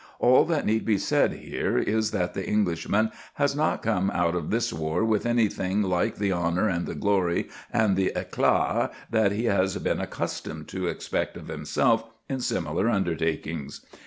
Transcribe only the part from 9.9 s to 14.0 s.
accustomed to expect of himself in similar undertakings.